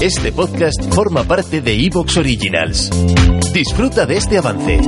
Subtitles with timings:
[0.00, 2.90] este podcast forma parte de Evox Originals.
[3.52, 4.80] Disfruta de este avance.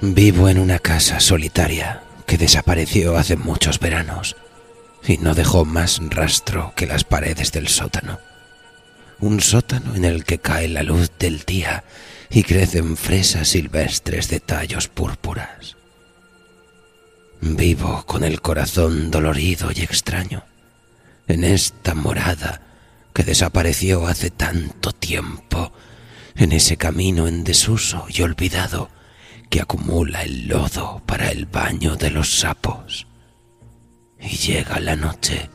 [0.00, 4.36] Vivo en una casa solitaria que desapareció hace muchos veranos
[5.06, 8.18] y no dejó más rastro que las paredes del sótano.
[9.20, 11.84] Un sótano en el que cae la luz del día
[12.30, 15.76] y crecen fresas silvestres de tallos púrpuras.
[17.40, 20.44] Vivo con el corazón dolorido y extraño
[21.26, 22.60] en esta morada
[23.12, 25.72] que desapareció hace tanto tiempo,
[26.36, 28.90] en ese camino en desuso y olvidado
[29.48, 33.06] que acumula el lodo para el baño de los sapos.
[34.20, 35.48] Y llega la noche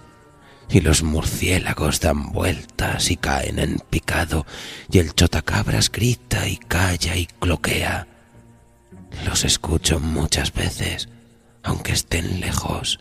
[0.70, 4.46] y los murciélagos dan vueltas y caen en picado,
[4.92, 8.08] y el chotacabras grita y calla y cloquea.
[9.26, 11.10] Los escucho muchas veces,
[11.64, 13.00] aunque estén lejos,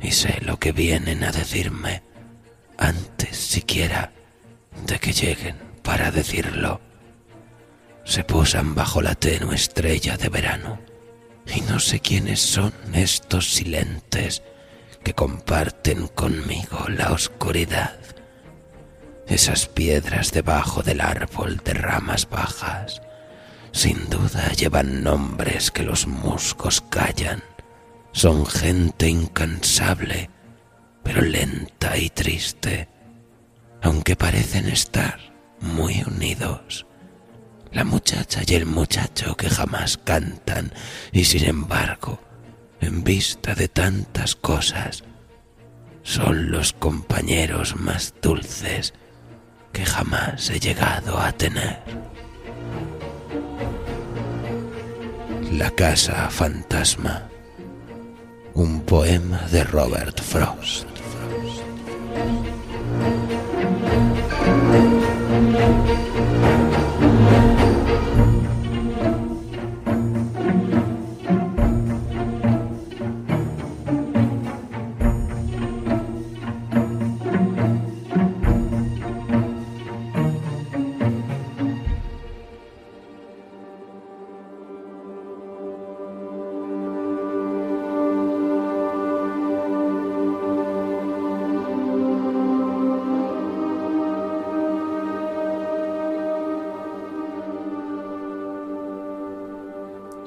[0.00, 2.02] y sé lo que vienen a decirme
[2.78, 4.12] antes siquiera
[4.86, 6.80] de que lleguen para decirlo.
[8.04, 10.80] Se posan bajo la tenue estrella de verano,
[11.52, 14.42] y no sé quiénes son estos silentes
[15.02, 17.98] que comparten conmigo la oscuridad.
[19.26, 23.02] Esas piedras debajo del árbol de ramas bajas,
[23.72, 27.42] sin duda llevan nombres que los musgos callan.
[28.12, 30.30] Son gente incansable,
[31.02, 32.88] pero lenta y triste,
[33.82, 35.18] aunque parecen estar
[35.60, 36.86] muy unidos.
[37.70, 40.72] La muchacha y el muchacho que jamás cantan
[41.12, 42.18] y sin embargo
[42.80, 45.04] en vista de tantas cosas,
[46.02, 48.94] son los compañeros más dulces
[49.72, 51.80] que jamás he llegado a tener.
[55.52, 57.28] La casa fantasma,
[58.54, 60.97] un poema de Robert Frost.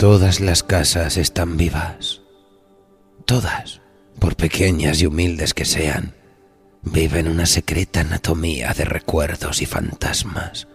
[0.02, 2.22] Todas las casas están vivas.
[3.26, 3.82] Todas,
[4.18, 6.16] por pequeñas y humildes que sean,
[6.82, 10.68] viven una secreta anatomía de recuerdos y fantasmas,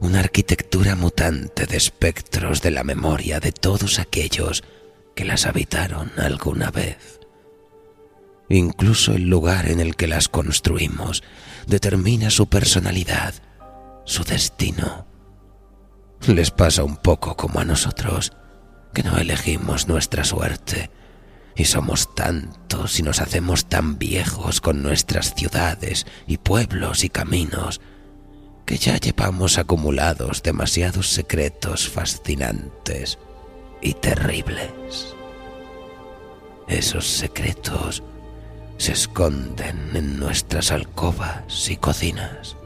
[0.00, 4.64] una arquitectura mutante de espectros de la memoria de todos aquellos
[5.14, 7.20] que las habitaron alguna vez.
[8.48, 11.22] Incluso el lugar en el que las construimos
[11.68, 13.34] determina su personalidad,
[14.04, 15.06] su destino.
[16.26, 18.32] Les pasa un poco como a nosotros
[18.98, 20.90] que no elegimos nuestra suerte
[21.54, 27.80] y somos tantos y nos hacemos tan viejos con nuestras ciudades y pueblos y caminos
[28.66, 33.20] que ya llevamos acumulados demasiados secretos fascinantes
[33.80, 35.14] y terribles.
[36.66, 38.02] Esos secretos
[38.78, 42.56] se esconden en nuestras alcobas y cocinas.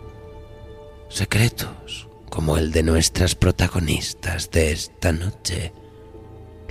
[1.10, 5.75] Secretos como el de nuestras protagonistas de esta noche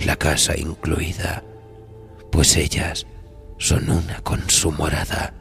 [0.02, 1.42] la casa incluida,
[2.30, 3.06] pues ellas
[3.58, 5.34] son una con su morada,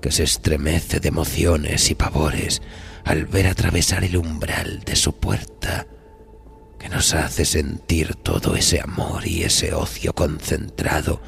[0.00, 2.62] que se estremece de emociones y pavores
[3.04, 5.86] al ver atravesar el umbral de su puerta,
[6.78, 11.22] que nos hace sentir todo ese amor y ese ocio concentrado,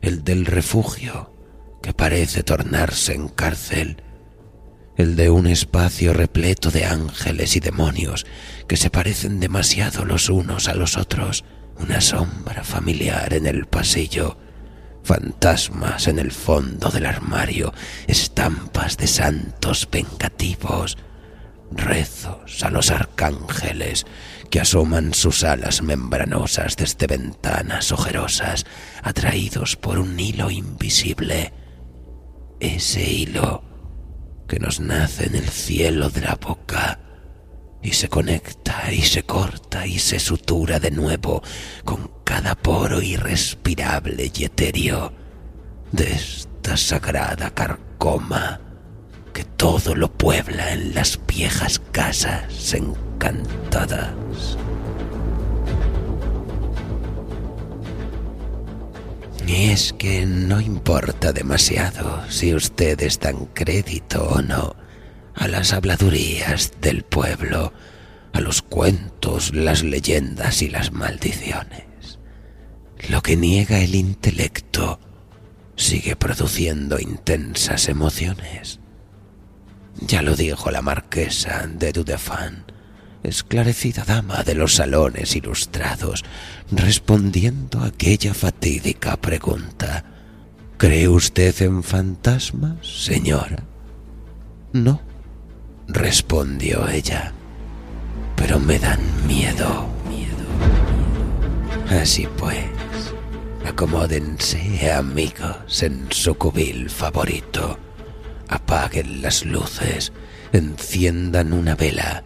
[0.00, 1.32] el del refugio,
[1.82, 4.02] que parece tornarse en cárcel,
[4.96, 8.26] el de un espacio repleto de ángeles y demonios
[8.66, 11.44] que se parecen demasiado los unos a los otros,
[11.78, 14.36] una sombra familiar en el pasillo,
[15.02, 17.72] fantasmas en el fondo del armario,
[18.06, 20.96] estampas de santos vengativos,
[21.70, 24.06] rezos a los arcángeles
[24.50, 28.64] que asoman sus alas membranosas desde ventanas ojerosas,
[29.02, 31.52] atraídos por un hilo invisible.
[32.60, 33.62] Ese hilo
[34.48, 37.00] que nos nace en el cielo de la boca
[37.86, 41.40] y se conecta y se corta y se sutura de nuevo
[41.84, 45.12] con cada poro irrespirable y etéreo
[45.92, 48.60] de esta sagrada carcoma
[49.32, 54.10] que todo lo puebla en las viejas casas encantadas.
[59.46, 64.85] Y es que no importa demasiado si ustedes dan crédito o no
[65.36, 67.72] a las habladurías del pueblo,
[68.32, 72.18] a los cuentos, las leyendas y las maldiciones.
[73.10, 74.98] Lo que niega el intelecto
[75.76, 78.80] sigue produciendo intensas emociones.
[80.00, 82.64] Ya lo dijo la marquesa de Dudefan,
[83.22, 86.24] esclarecida dama de los salones ilustrados,
[86.70, 90.04] respondiendo a aquella fatídica pregunta.
[90.78, 93.64] ¿Cree usted en fantasmas, señora?
[94.72, 95.00] No,
[95.88, 97.32] respondió ella,
[98.36, 99.96] pero me dan miedo.
[101.90, 102.64] Así pues,
[103.64, 107.78] acomódense, amigos, en su cubil favorito.
[108.48, 110.12] Apaguen las luces,
[110.52, 112.24] enciendan una vela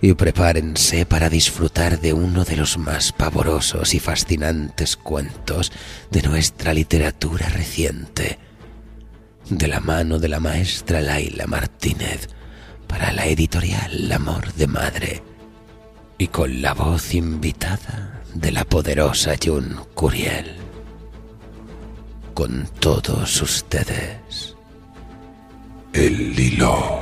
[0.00, 5.72] y prepárense para disfrutar de uno de los más pavorosos y fascinantes cuentos
[6.10, 8.38] de nuestra literatura reciente,
[9.48, 12.28] de la mano de la maestra Laila Martínez,
[12.92, 15.22] para la editorial Amor de Madre,
[16.18, 20.56] y con la voz invitada de la poderosa June Curiel.
[22.34, 24.54] Con todos ustedes,
[25.94, 27.01] el hilo.